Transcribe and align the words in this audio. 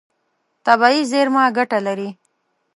طبیعي 0.65 1.01
زیرمه 1.11 1.43
ګټه 1.57 1.79
لري. 1.87 2.09